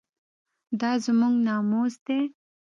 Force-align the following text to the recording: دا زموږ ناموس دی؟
دا 0.79 0.91
زموږ 1.05 1.33
ناموس 1.47 1.93
دی؟ 2.05 2.19